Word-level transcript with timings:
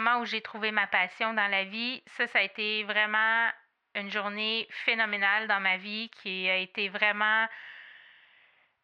moment 0.00 0.20
où 0.20 0.24
j'ai 0.24 0.40
trouvé 0.40 0.72
ma 0.72 0.86
passion 0.86 1.34
dans 1.34 1.48
la 1.50 1.64
vie, 1.64 2.02
ça, 2.16 2.26
ça 2.26 2.38
a 2.38 2.42
été 2.42 2.84
vraiment 2.84 3.48
une 3.94 4.10
journée 4.10 4.66
phénoménale 4.84 5.46
dans 5.48 5.60
ma 5.60 5.76
vie 5.76 6.10
qui 6.22 6.48
a 6.48 6.56
été 6.56 6.88
vraiment 6.88 7.44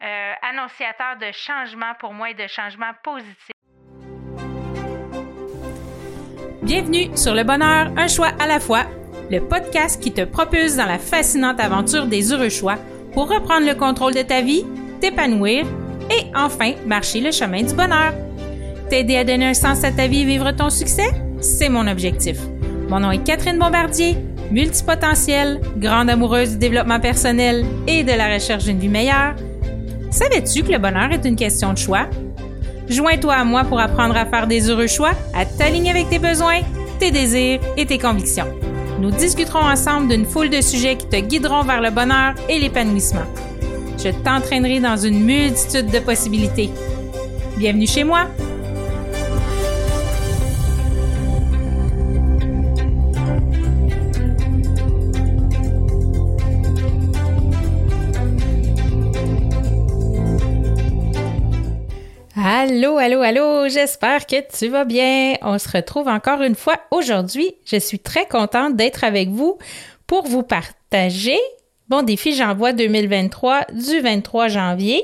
euh, 0.02 0.32
annonciateur 0.42 1.16
de 1.20 1.32
changement 1.32 1.94
pour 1.98 2.12
moi 2.12 2.30
et 2.30 2.34
de 2.34 2.46
changement 2.46 2.92
positif. 3.02 3.52
Bienvenue 6.62 7.16
sur 7.16 7.34
Le 7.34 7.44
Bonheur, 7.44 7.92
un 7.96 8.08
choix 8.08 8.32
à 8.40 8.46
la 8.46 8.60
fois, 8.60 8.84
le 9.30 9.38
podcast 9.40 10.02
qui 10.02 10.12
te 10.12 10.24
propulse 10.24 10.76
dans 10.76 10.86
la 10.86 10.98
fascinante 10.98 11.60
aventure 11.60 12.06
des 12.06 12.32
heureux 12.32 12.50
choix 12.50 12.76
pour 13.14 13.28
reprendre 13.28 13.66
le 13.66 13.74
contrôle 13.74 14.14
de 14.14 14.22
ta 14.22 14.42
vie, 14.42 14.64
t'épanouir 15.00 15.64
et 16.10 16.30
enfin 16.34 16.74
marcher 16.84 17.20
le 17.20 17.30
chemin 17.30 17.62
du 17.62 17.74
bonheur. 17.74 18.12
T'aider 18.88 19.16
à 19.16 19.24
donner 19.24 19.46
un 19.46 19.54
sens 19.54 19.82
à 19.82 19.90
ta 19.90 20.06
vie 20.06 20.20
et 20.20 20.24
vivre 20.24 20.52
ton 20.52 20.70
succès, 20.70 21.10
c'est 21.40 21.68
mon 21.68 21.88
objectif. 21.88 22.38
Mon 22.88 23.00
nom 23.00 23.10
est 23.10 23.24
Catherine 23.24 23.58
Bombardier, 23.58 24.16
multipotentielle, 24.52 25.60
grande 25.76 26.08
amoureuse 26.08 26.52
du 26.52 26.58
développement 26.58 27.00
personnel 27.00 27.64
et 27.88 28.04
de 28.04 28.12
la 28.12 28.32
recherche 28.32 28.64
d'une 28.64 28.78
vie 28.78 28.88
meilleure. 28.88 29.34
Savais-tu 30.12 30.62
que 30.62 30.70
le 30.70 30.78
bonheur 30.78 31.10
est 31.10 31.24
une 31.24 31.34
question 31.34 31.72
de 31.72 31.78
choix? 31.78 32.06
Joins-toi 32.88 33.34
à 33.34 33.44
moi 33.44 33.64
pour 33.64 33.80
apprendre 33.80 34.16
à 34.16 34.24
faire 34.24 34.46
des 34.46 34.70
heureux 34.70 34.86
choix, 34.86 35.14
à 35.34 35.44
t'aligner 35.44 35.90
avec 35.90 36.08
tes 36.08 36.20
besoins, 36.20 36.60
tes 37.00 37.10
désirs 37.10 37.58
et 37.76 37.86
tes 37.86 37.98
convictions. 37.98 38.46
Nous 39.00 39.10
discuterons 39.10 39.64
ensemble 39.64 40.08
d'une 40.08 40.24
foule 40.24 40.48
de 40.48 40.60
sujets 40.60 40.96
qui 40.96 41.08
te 41.08 41.16
guideront 41.16 41.64
vers 41.64 41.80
le 41.80 41.90
bonheur 41.90 42.34
et 42.48 42.60
l'épanouissement. 42.60 43.26
Je 43.98 44.10
t'entraînerai 44.10 44.78
dans 44.78 44.96
une 44.96 45.24
multitude 45.24 45.90
de 45.90 45.98
possibilités. 45.98 46.70
Bienvenue 47.58 47.88
chez 47.88 48.04
moi! 48.04 48.28
Allô, 62.48 62.96
allô, 62.96 63.22
allô, 63.22 63.66
j'espère 63.66 64.24
que 64.24 64.36
tu 64.56 64.68
vas 64.68 64.84
bien. 64.84 65.34
On 65.42 65.58
se 65.58 65.68
retrouve 65.68 66.06
encore 66.06 66.42
une 66.42 66.54
fois 66.54 66.76
aujourd'hui. 66.92 67.56
Je 67.64 67.76
suis 67.76 67.98
très 67.98 68.24
contente 68.24 68.76
d'être 68.76 69.02
avec 69.02 69.30
vous 69.30 69.58
pour 70.06 70.28
vous 70.28 70.44
partager 70.44 71.36
Bon 71.88 72.02
défi 72.02 72.36
j'envoie 72.36 72.72
2023 72.72 73.62
du 73.72 73.98
23 73.98 74.46
janvier. 74.46 75.02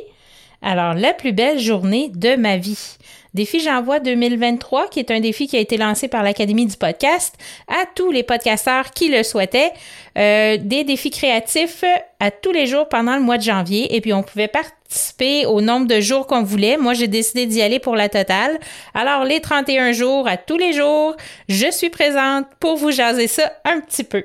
Alors, 0.62 0.94
la 0.94 1.12
plus 1.12 1.32
belle 1.32 1.58
journée 1.58 2.10
de 2.14 2.36
ma 2.36 2.56
vie. 2.56 2.96
Défi 3.34 3.58
J'envoie 3.58 3.98
2023, 3.98 4.88
qui 4.88 5.00
est 5.00 5.10
un 5.10 5.18
défi 5.18 5.48
qui 5.48 5.56
a 5.56 5.60
été 5.60 5.77
lancé 5.77 6.06
par 6.06 6.22
l'Académie 6.22 6.66
du 6.66 6.77
podcast 6.77 7.34
à 7.66 7.84
tous 7.96 8.12
les 8.12 8.22
podcasteurs 8.22 8.92
qui 8.92 9.08
le 9.08 9.24
souhaitaient. 9.24 9.72
Euh, 10.16 10.58
des 10.58 10.84
défis 10.84 11.10
créatifs 11.10 11.83
à 12.20 12.30
tous 12.30 12.52
les 12.52 12.66
jours 12.66 12.88
pendant 12.88 13.16
le 13.16 13.22
mois 13.22 13.38
de 13.38 13.42
janvier. 13.42 13.96
Et 13.96 14.00
puis, 14.00 14.12
on 14.12 14.22
pouvait 14.22 14.46
participer 14.46 15.46
au 15.46 15.60
nombre 15.60 15.88
de 15.88 16.00
jours 16.00 16.28
qu'on 16.28 16.44
voulait. 16.44 16.77
Moi, 16.77 16.94
j'ai 16.94 17.08
décidé 17.08 17.46
d'y 17.46 17.60
aller 17.60 17.80
pour 17.80 17.96
la 17.96 18.08
totale. 18.08 18.60
Alors, 18.94 19.24
les 19.24 19.40
31 19.40 19.90
jours 19.90 20.28
à 20.28 20.36
tous 20.36 20.58
les 20.58 20.72
jours, 20.72 21.16
je 21.48 21.72
suis 21.72 21.90
présente 21.90 22.46
pour 22.60 22.77
vous 22.77 22.92
jaser 22.92 23.27
ça 23.27 23.52
un 23.64 23.80
petit 23.80 24.05
peu. 24.05 24.22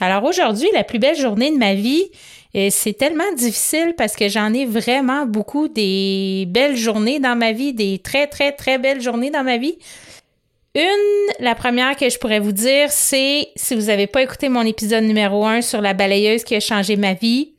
Alors, 0.00 0.24
aujourd'hui, 0.24 0.68
la 0.72 0.84
plus 0.84 0.98
belle 0.98 1.16
journée 1.16 1.50
de 1.50 1.58
ma 1.58 1.74
vie, 1.74 2.06
et 2.58 2.70
c'est 2.70 2.94
tellement 2.94 3.30
difficile 3.36 3.92
parce 3.98 4.16
que 4.16 4.30
j'en 4.30 4.54
ai 4.54 4.64
vraiment 4.64 5.26
beaucoup 5.26 5.68
des 5.68 6.46
belles 6.48 6.74
journées 6.74 7.20
dans 7.20 7.36
ma 7.36 7.52
vie, 7.52 7.74
des 7.74 7.98
très, 7.98 8.26
très, 8.26 8.50
très 8.50 8.78
belles 8.78 9.02
journées 9.02 9.30
dans 9.30 9.44
ma 9.44 9.58
vie. 9.58 9.76
Une, 10.74 11.34
la 11.38 11.54
première 11.54 11.96
que 11.96 12.08
je 12.08 12.18
pourrais 12.18 12.40
vous 12.40 12.52
dire, 12.52 12.90
c'est 12.90 13.48
si 13.56 13.74
vous 13.74 13.88
n'avez 13.88 14.06
pas 14.06 14.22
écouté 14.22 14.48
mon 14.48 14.62
épisode 14.62 15.04
numéro 15.04 15.44
un 15.44 15.60
sur 15.60 15.82
la 15.82 15.92
balayeuse 15.92 16.44
qui 16.44 16.54
a 16.54 16.60
changé 16.60 16.96
ma 16.96 17.12
vie 17.12 17.52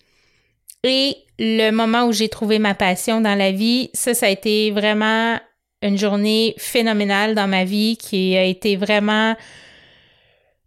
et 0.84 1.16
le 1.38 1.70
moment 1.70 2.06
où 2.06 2.12
j'ai 2.12 2.28
trouvé 2.28 2.58
ma 2.58 2.74
passion 2.74 3.22
dans 3.22 3.36
la 3.36 3.52
vie, 3.52 3.92
ça, 3.94 4.16
ça 4.16 4.26
a 4.26 4.30
été 4.30 4.72
vraiment 4.72 5.40
une 5.84 6.00
journée 6.00 6.56
phénoménale 6.58 7.36
dans 7.36 7.48
ma 7.48 7.66
vie 7.66 7.98
qui 7.98 8.36
a 8.36 8.46
été 8.46 8.76
vraiment 8.76 9.36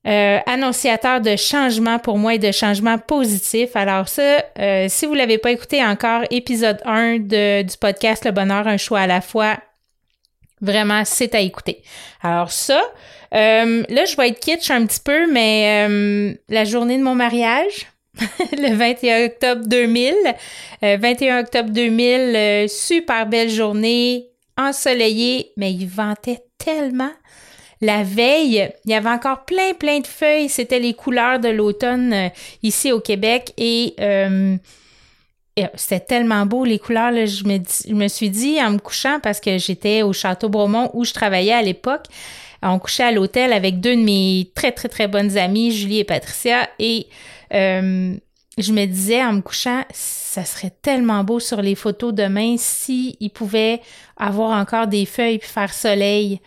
euh, 0.07 0.39
annonciateur 0.47 1.21
de 1.21 1.37
changement 1.37 1.99
pour 1.99 2.17
moi 2.17 2.35
et 2.35 2.39
de 2.39 2.53
changement 2.53 2.97
positif. 2.97 3.77
Alors 3.77 4.09
ça, 4.09 4.43
euh, 4.59 4.87
si 4.89 5.05
vous 5.05 5.13
l'avez 5.13 5.37
pas 5.37 5.51
écouté 5.51 5.85
encore, 5.85 6.23
épisode 6.31 6.81
1 6.87 7.19
de, 7.19 7.63
du 7.63 7.77
podcast 7.77 8.25
Le 8.25 8.31
bonheur, 8.31 8.67
un 8.67 8.79
choix 8.79 9.01
à 9.01 9.07
la 9.07 9.21
fois, 9.21 9.59
vraiment, 10.63 11.05
c'est 11.05 11.35
à 11.35 11.41
écouter. 11.41 11.83
Alors 12.23 12.51
ça, 12.51 12.81
euh, 13.35 13.85
là, 13.91 14.05
je 14.07 14.17
vais 14.17 14.29
être 14.29 14.41
kitsch 14.41 14.71
un 14.71 14.87
petit 14.87 15.01
peu, 15.01 15.31
mais 15.31 16.35
la 16.49 16.65
journée 16.65 16.97
de 16.97 17.03
mon 17.03 17.15
mariage, 17.15 17.87
le 18.53 18.75
21 18.75 19.27
octobre 19.27 19.63
2000, 19.67 20.15
21 20.81 21.41
octobre 21.41 21.69
2000, 21.69 22.71
super 22.71 23.27
belle 23.27 23.51
journée, 23.51 24.29
ensoleillée, 24.57 25.53
mais 25.59 25.75
il 25.75 25.87
ventait 25.87 26.41
tellement 26.57 27.13
la 27.81 28.03
veille, 28.03 28.71
il 28.85 28.91
y 28.91 28.95
avait 28.95 29.09
encore 29.09 29.45
plein, 29.45 29.73
plein 29.73 30.01
de 30.01 30.07
feuilles. 30.07 30.49
C'était 30.49 30.79
les 30.79 30.95
couleurs 30.95 31.41
de 31.41 31.49
l'automne 31.49 32.13
euh, 32.13 32.29
ici 32.63 32.93
au 32.93 33.01
Québec 33.01 33.53
et 33.57 33.95
euh, 34.01 34.57
c'était 35.75 36.01
tellement 36.01 36.47
beau 36.47 36.65
les 36.65 36.79
couleurs. 36.79 37.13
je, 37.27 37.45
me, 37.95 38.09
suis 38.09 38.31
dit 38.31 38.63
en 38.63 38.73
me 38.73 38.79
couchant 38.79 39.19
parce 39.23 39.41
que 39.41 39.59
j'étais 39.59 40.03
au 40.03 40.13
Château 40.13 40.49
Bromont 40.49 40.91
où 40.93 41.05
je 41.05 41.13
travaillais 41.13 41.53
à 41.53 41.63
l'époque. 41.63 42.07
On 42.63 42.79
couchait 42.79 43.05
à 43.05 43.13
l'hôtel 43.13 43.53
avec 43.53 43.81
deux 43.81 43.97
de 43.97 44.03
mes 44.03 44.51
très, 44.55 44.73
très, 44.73 44.89
très 44.89 45.09
bonnes 45.09 45.39
amies, 45.39 45.73
Julie 45.73 46.01
et 46.01 46.05
Patricia. 46.05 46.69
Et 46.79 47.07
euh, 47.55 48.15
je 48.59 48.73
me 48.73 48.85
disais 48.85 49.25
en 49.25 49.33
me 49.33 49.41
couchant, 49.41 49.85
ça 49.91 50.45
serait 50.45 50.73
tellement 50.83 51.25
beau 51.25 51.41
sur 51.41 51.63
les 51.63 51.75
photos 51.75 52.13
demain 52.13 52.57
si 52.59 53.17
il 53.21 53.31
pouvait 53.31 53.81
avoir 54.19 54.51
encore 54.51 54.87
des 54.87 55.07
feuilles 55.07 55.39
puis 55.39 55.49
faire 55.49 55.73
soleil. 55.73 56.41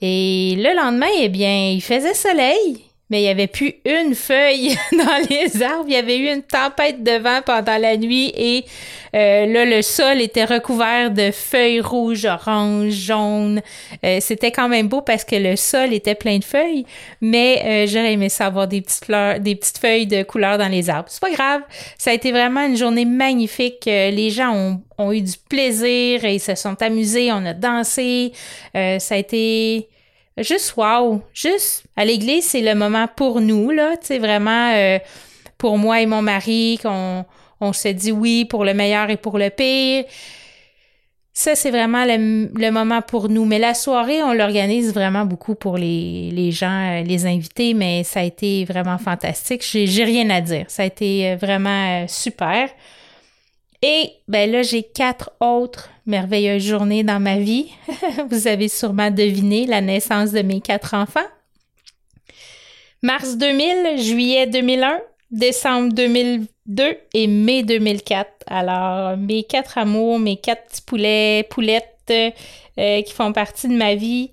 Et 0.00 0.54
le 0.56 0.76
lendemain, 0.76 1.08
eh 1.18 1.28
bien, 1.28 1.70
il 1.70 1.82
faisait 1.82 2.14
soleil, 2.14 2.84
mais 3.10 3.20
il 3.20 3.24
n'y 3.24 3.28
avait 3.28 3.46
plus 3.46 3.74
une 3.84 4.14
feuille 4.14 4.76
dans 4.92 5.26
les 5.30 5.62
arbres. 5.62 5.86
Il 5.86 5.94
y 5.94 5.96
avait 5.96 6.18
eu 6.18 6.32
une 6.32 6.42
tempête 6.42 7.02
de 7.02 7.18
vent 7.18 7.40
pendant 7.44 7.78
la 7.78 7.96
nuit 7.96 8.32
et 8.36 8.64
euh, 9.14 9.46
là, 9.46 9.64
le 9.64 9.82
sol 9.82 10.20
était 10.20 10.44
recouvert 10.44 11.10
de 11.10 11.30
feuilles 11.30 11.80
rouges, 11.80 12.26
oranges, 12.26 12.92
jaunes. 12.92 13.62
Euh, 14.04 14.18
c'était 14.20 14.52
quand 14.52 14.68
même 14.68 14.88
beau 14.88 15.00
parce 15.00 15.24
que 15.24 15.36
le 15.36 15.56
sol 15.56 15.92
était 15.92 16.14
plein 16.14 16.38
de 16.38 16.44
feuilles, 16.44 16.84
mais 17.20 17.62
euh, 17.64 17.86
j'aurais 17.86 18.12
aimé 18.12 18.28
savoir 18.28 18.68
des 18.68 18.82
petites 18.82 19.04
fleurs, 19.04 19.40
des 19.40 19.54
petites 19.54 19.78
feuilles 19.78 20.06
de 20.06 20.22
couleur 20.22 20.58
dans 20.58 20.68
les 20.68 20.90
arbres. 20.90 21.08
C'est 21.08 21.22
pas 21.22 21.32
grave. 21.32 21.62
Ça 21.96 22.10
a 22.10 22.14
été 22.14 22.30
vraiment 22.30 22.64
une 22.66 22.76
journée 22.76 23.04
magnifique. 23.04 23.84
les 23.86 24.30
gens 24.30 24.54
ont, 24.54 24.82
ont 24.98 25.12
eu 25.12 25.22
du 25.22 25.34
plaisir 25.48 26.24
et 26.24 26.34
ils 26.34 26.40
se 26.40 26.54
sont 26.54 26.80
amusés. 26.82 27.32
On 27.32 27.44
a 27.46 27.54
dansé. 27.54 28.32
ça 28.74 29.14
a 29.14 29.16
été 29.16 29.88
juste 30.42 30.74
wow. 30.76 31.22
Juste 31.32 31.84
à 31.96 32.04
l'église, 32.04 32.44
c'est 32.44 32.60
le 32.60 32.74
moment 32.74 33.06
pour 33.14 33.40
nous, 33.40 33.70
là. 33.70 33.96
Tu 33.96 34.18
vraiment 34.18 34.72
euh, 34.74 34.98
pour 35.56 35.78
moi 35.78 36.00
et 36.00 36.06
mon 36.06 36.22
mari, 36.22 36.78
qu'on 36.82 37.24
on 37.60 37.72
s'est 37.72 37.94
dit 37.94 38.12
oui 38.12 38.44
pour 38.44 38.64
le 38.64 38.74
meilleur 38.74 39.10
et 39.10 39.16
pour 39.16 39.38
le 39.38 39.50
pire. 39.50 40.04
Ça, 41.32 41.54
c'est 41.54 41.70
vraiment 41.70 42.04
le, 42.04 42.70
moment 42.70 43.00
pour 43.00 43.28
nous. 43.28 43.44
Mais 43.44 43.60
la 43.60 43.72
soirée, 43.74 44.22
on 44.24 44.32
l'organise 44.32 44.92
vraiment 44.92 45.24
beaucoup 45.24 45.54
pour 45.54 45.76
les, 45.78 46.30
les 46.32 46.50
gens, 46.50 46.98
euh, 46.98 47.02
les 47.02 47.26
invités, 47.26 47.74
mais 47.74 48.02
ça 48.02 48.20
a 48.20 48.22
été 48.24 48.64
vraiment 48.64 48.98
fantastique. 48.98 49.62
J'ai 49.64 50.04
rien 50.04 50.28
à 50.30 50.40
dire. 50.40 50.64
Ça 50.66 50.82
a 50.82 50.86
été 50.86 51.30
euh, 51.30 51.36
vraiment 51.36 52.06
super. 52.08 52.68
Et 53.82 54.12
ben 54.26 54.50
là, 54.50 54.62
j'ai 54.62 54.82
quatre 54.82 55.30
autres 55.40 55.90
merveilleuses 56.06 56.64
journées 56.64 57.04
dans 57.04 57.20
ma 57.20 57.38
vie. 57.38 57.70
Vous 58.30 58.48
avez 58.48 58.68
sûrement 58.68 59.10
deviné 59.10 59.66
la 59.66 59.80
naissance 59.80 60.32
de 60.32 60.42
mes 60.42 60.60
quatre 60.60 60.94
enfants. 60.94 61.20
Mars 63.02 63.36
2000, 63.36 64.02
juillet 64.02 64.46
2001, 64.48 65.00
décembre 65.30 65.92
2002 65.92 66.96
et 67.14 67.26
mai 67.28 67.62
2004. 67.62 68.28
Alors, 68.48 69.16
mes 69.16 69.44
quatre 69.44 69.78
amours, 69.78 70.18
mes 70.18 70.36
quatre 70.36 70.66
petits 70.68 70.82
poulets, 70.82 71.46
poulettes 71.48 71.94
euh, 72.10 73.02
qui 73.02 73.12
font 73.12 73.32
partie 73.32 73.68
de 73.68 73.74
ma 73.74 73.94
vie 73.94 74.32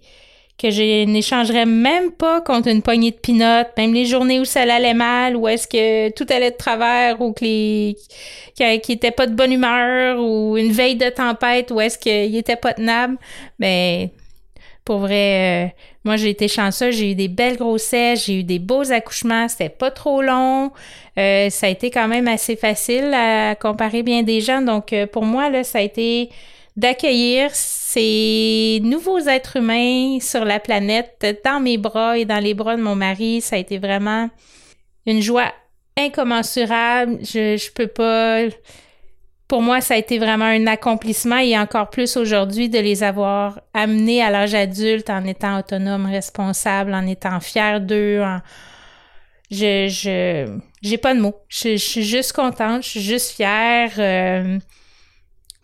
que 0.57 0.69
je 0.69 1.03
n'échangerais 1.05 1.65
même 1.65 2.11
pas 2.11 2.39
contre 2.41 2.69
une 2.69 2.81
poignée 2.81 3.11
de 3.11 3.17
pinottes, 3.17 3.71
même 3.77 3.93
les 3.93 4.05
journées 4.05 4.39
où 4.39 4.45
ça 4.45 4.61
allait 4.61 4.93
mal, 4.93 5.35
où 5.35 5.47
est-ce 5.47 5.67
que 5.67 6.09
tout 6.11 6.25
allait 6.29 6.51
de 6.51 6.55
travers, 6.55 7.21
ou 7.21 7.33
que 7.33 7.43
les 7.43 7.97
qui 8.55 8.91
était 8.93 9.11
pas 9.11 9.27
de 9.27 9.35
bonne 9.35 9.51
humeur, 9.51 10.19
ou 10.19 10.57
une 10.57 10.71
veille 10.71 10.95
de 10.95 11.09
tempête, 11.09 11.71
où 11.71 11.81
est-ce 11.81 11.97
qu'il 11.97 12.35
était 12.37 12.55
pas 12.55 12.73
tenable, 12.73 13.17
mais 13.59 14.11
pour 14.85 14.99
vrai, 14.99 15.65
euh, 15.65 15.69
moi 16.05 16.15
j'ai 16.15 16.29
été 16.29 16.47
chanceuse, 16.47 16.95
j'ai 16.95 17.11
eu 17.11 17.15
des 17.15 17.27
belles 17.27 17.57
grossesses, 17.57 18.27
j'ai 18.27 18.39
eu 18.39 18.43
des 18.43 18.59
beaux 18.59 18.91
accouchements, 18.91 19.49
c'était 19.49 19.69
pas 19.69 19.91
trop 19.91 20.21
long, 20.21 20.71
euh, 21.17 21.49
ça 21.49 21.65
a 21.65 21.69
été 21.69 21.89
quand 21.89 22.07
même 22.07 22.27
assez 22.27 22.55
facile 22.55 23.11
à 23.13 23.55
comparer 23.55 24.03
bien 24.03 24.21
des 24.23 24.41
gens, 24.41 24.61
donc 24.61 24.93
euh, 24.93 25.07
pour 25.07 25.25
moi 25.25 25.49
là, 25.49 25.63
ça 25.63 25.79
a 25.79 25.81
été 25.81 26.29
d'accueillir 26.75 27.49
ces 27.53 28.81
nouveaux 28.83 29.19
êtres 29.19 29.57
humains 29.57 30.19
sur 30.19 30.43
la 30.43 30.59
planète 30.59 31.41
dans 31.45 31.59
mes 31.59 31.77
bras 31.77 32.17
et 32.17 32.25
dans 32.25 32.39
les 32.39 32.53
bras 32.53 32.75
de 32.75 32.81
mon 32.81 32.95
mari. 32.95 33.41
Ça 33.41 33.55
a 33.55 33.59
été 33.59 33.77
vraiment 33.77 34.29
une 35.05 35.21
joie 35.21 35.53
incommensurable. 35.97 37.19
Je, 37.21 37.57
je 37.57 37.71
peux 37.71 37.87
pas. 37.87 38.41
Pour 39.47 39.61
moi, 39.61 39.79
ça 39.79 39.93
a 39.93 39.97
été 39.97 40.17
vraiment 40.17 40.45
un 40.45 40.65
accomplissement 40.65 41.37
et 41.37 41.57
encore 41.57 41.91
plus 41.91 42.17
aujourd'hui 42.17 42.67
de 42.67 42.79
les 42.79 43.03
avoir 43.03 43.61
amenés 43.73 44.21
à 44.23 44.31
l'âge 44.31 44.55
adulte 44.55 45.09
en 45.09 45.23
étant 45.23 45.59
autonomes, 45.59 46.07
responsables, 46.07 46.93
en 46.93 47.05
étant 47.05 47.39
fiers 47.39 47.79
d'eux. 47.79 48.23
Je, 49.51 49.87
je, 49.87 50.57
j'ai 50.81 50.97
pas 50.97 51.13
de 51.13 51.21
mots. 51.21 51.35
Je, 51.47 51.77
suis 51.77 52.03
juste 52.03 52.33
contente, 52.33 52.83
je 52.83 52.89
suis 52.89 53.01
juste 53.01 53.31
fière. 53.31 53.91
Euh, 53.99 54.57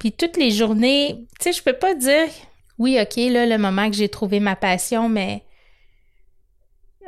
puis 0.01 0.11
toutes 0.11 0.35
les 0.35 0.49
journées, 0.49 1.27
tu 1.39 1.43
sais, 1.43 1.53
je 1.53 1.61
peux 1.61 1.77
pas 1.77 1.93
dire, 1.93 2.27
oui, 2.79 2.97
OK, 2.99 3.17
là, 3.17 3.45
le 3.45 3.59
moment 3.59 3.87
que 3.87 3.95
j'ai 3.95 4.09
trouvé 4.09 4.39
ma 4.39 4.55
passion, 4.55 5.09
mais 5.09 5.43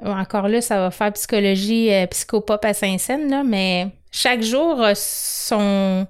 encore 0.04 0.48
là, 0.48 0.62
ça 0.62 0.78
va 0.78 0.92
faire 0.92 1.12
psychologie 1.14 1.92
euh, 1.92 2.06
psychopop 2.06 2.64
à 2.64 2.76
Saint-Saëns, 2.76 3.32
là, 3.32 3.44
mais 3.44 3.88
chaque 4.12 4.44
jour 4.44 4.80
a 4.84 4.94
son. 4.94 6.06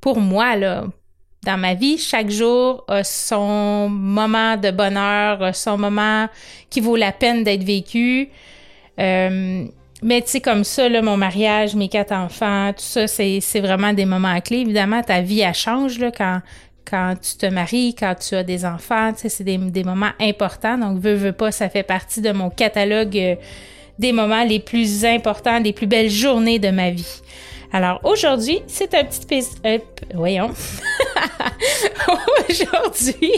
Pour 0.00 0.20
moi, 0.20 0.54
dans 0.56 1.58
ma 1.58 1.74
vie, 1.74 1.98
chaque 1.98 2.30
jour 2.30 2.84
a 2.86 3.02
son 3.02 3.88
moment 3.88 4.56
de 4.56 4.70
bonheur, 4.70 5.52
son 5.52 5.78
moment 5.78 6.28
qui 6.70 6.78
vaut 6.80 6.94
la 6.94 7.10
peine 7.10 7.42
d'être 7.42 7.64
vécu. 7.64 8.30
Euh, 9.00 9.66
mais 10.02 10.20
tu 10.22 10.28
sais, 10.28 10.40
comme 10.40 10.64
ça, 10.64 10.88
là, 10.88 11.00
mon 11.00 11.16
mariage, 11.16 11.74
mes 11.76 11.88
quatre 11.88 12.12
enfants, 12.12 12.72
tout 12.72 12.82
ça, 12.82 13.06
c'est, 13.06 13.40
vraiment 13.60 13.92
des 13.92 14.04
moments 14.04 14.40
clés. 14.40 14.58
Évidemment, 14.58 15.02
ta 15.02 15.20
vie, 15.20 15.40
elle 15.40 15.54
change 15.54 15.98
là, 15.98 16.10
quand, 16.10 16.40
quand 16.84 17.14
tu 17.20 17.36
te 17.36 17.46
maries, 17.46 17.94
quand 17.94 18.14
tu 18.16 18.34
as 18.34 18.42
des 18.42 18.64
enfants. 18.64 19.12
Tu 19.12 19.20
sais, 19.20 19.28
c'est 19.28 19.44
des, 19.44 19.58
des, 19.58 19.84
moments 19.84 20.12
importants. 20.20 20.76
Donc, 20.76 20.98
veux, 20.98 21.14
veux 21.14 21.32
pas, 21.32 21.52
ça 21.52 21.68
fait 21.68 21.84
partie 21.84 22.20
de 22.20 22.32
mon 22.32 22.50
catalogue 22.50 23.16
euh, 23.16 23.36
des 23.98 24.12
moments 24.12 24.44
les 24.44 24.58
plus 24.58 25.04
importants, 25.04 25.60
des 25.60 25.72
plus 25.72 25.86
belles 25.86 26.10
journées 26.10 26.58
de 26.58 26.70
ma 26.70 26.90
vie. 26.90 27.20
Alors 27.72 28.00
aujourd'hui, 28.04 28.60
c'est 28.66 28.94
un 28.94 29.04
petit 29.04 29.46
euh, 29.64 29.78
voyons. 30.14 30.50
aujourd'hui, 32.48 33.32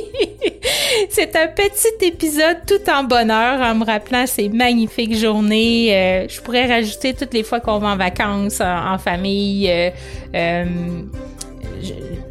c'est 1.08 1.34
un 1.36 1.48
petit 1.48 2.06
épisode 2.06 2.58
tout 2.66 2.90
en 2.90 3.04
bonheur 3.04 3.60
en 3.60 3.75
me 3.75 3.84
rappelant 3.84 4.26
ces 4.26 4.48
magnifiques 4.48 5.16
journées. 5.16 5.94
Euh, 5.94 6.28
je 6.28 6.40
pourrais 6.40 6.66
rajouter 6.66 7.14
toutes 7.14 7.34
les 7.34 7.42
fois 7.42 7.60
qu'on 7.60 7.78
va 7.78 7.88
en 7.88 7.96
vacances 7.96 8.60
en, 8.60 8.98
famille. 8.98 9.70
Euh, 9.70 9.90
euh 10.34 10.64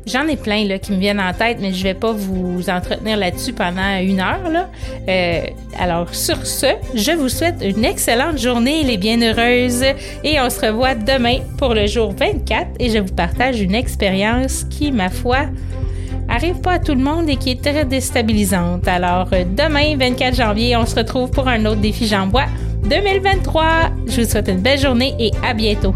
J'en 0.06 0.28
ai 0.28 0.36
plein 0.36 0.66
là, 0.66 0.80
qui 0.80 0.92
me 0.92 0.98
viennent 0.98 1.20
en 1.20 1.34
tête, 1.34 1.58
mais 1.62 1.72
je 1.72 1.84
vais 1.84 1.94
pas 1.94 2.12
vous 2.12 2.70
entretenir 2.70 3.18
là-dessus 3.18 3.54
pendant 3.54 3.98
une 4.02 4.20
heure. 4.20 4.68
Euh, 5.08 5.42
alors 5.80 6.14
sur 6.14 6.46
ce, 6.46 6.68
je 6.94 7.12
vous 7.12 7.30
souhaite 7.30 7.64
une 7.64 7.86
excellente 7.86 8.38
journée, 8.38 8.84
les 8.84 8.98
bienheureuses, 8.98 9.86
et 10.24 10.40
on 10.42 10.50
se 10.50 10.66
revoit 10.66 10.96
demain 10.96 11.38
pour 11.58 11.74
le 11.74 11.88
jour 11.88 12.12
24 12.12 12.68
et 12.80 12.90
je 12.90 13.00
vous 13.00 13.14
partage 13.14 13.62
une 13.62 13.76
expérience 13.76 14.66
qui, 14.70 14.92
ma 14.92 15.10
foi, 15.10 15.46
arrive 16.28 16.60
pas 16.60 16.74
à 16.74 16.80
tout 16.80 16.96
le 16.96 17.04
monde 17.04 17.30
et 17.30 17.38
qui 17.38 17.52
est 17.52 17.62
très 17.62 17.86
déstabilisante. 17.86 18.88
Alors 18.88 19.30
demain, 19.30 19.96
24 19.98 20.36
janvier, 20.36 20.76
on 20.76 20.86
se 20.86 20.96
retrouve 20.96 21.32
pour 21.32 21.48
un 21.48 21.66
autre 21.66 21.82
défi 21.82 22.08
Jean 22.08 22.28
Bois 22.28 22.46
2023. 22.90 23.64
Je 24.08 24.22
vous 24.22 24.30
souhaite 24.30 24.50
une 24.50 24.60
belle 24.60 24.80
journée 24.80 25.16
et 25.18 25.32
à 25.44 25.54
bientôt. 25.54 25.94